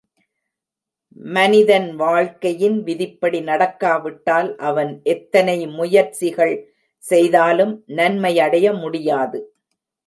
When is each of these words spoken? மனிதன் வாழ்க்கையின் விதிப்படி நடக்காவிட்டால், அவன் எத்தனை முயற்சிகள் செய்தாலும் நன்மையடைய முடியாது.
மனிதன் 1.33 1.85
வாழ்க்கையின் 1.95 2.79
விதிப்படி 2.83 3.41
நடக்காவிட்டால், 3.41 4.49
அவன் 4.69 4.91
எத்தனை 5.13 5.57
முயற்சிகள் 5.77 6.55
செய்தாலும் 7.03 7.75
நன்மையடைய 7.95 8.67
முடியாது. 8.79 9.41